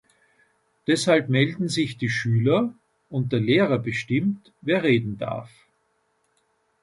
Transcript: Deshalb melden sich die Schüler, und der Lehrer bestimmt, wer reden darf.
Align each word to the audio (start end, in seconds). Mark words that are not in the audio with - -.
Deshalb 0.87 1.29
melden 1.29 1.69
sich 1.69 1.95
die 1.99 2.09
Schüler, 2.09 2.73
und 3.11 3.31
der 3.31 3.39
Lehrer 3.39 3.77
bestimmt, 3.77 4.51
wer 4.61 4.81
reden 4.81 5.19
darf. 5.19 5.51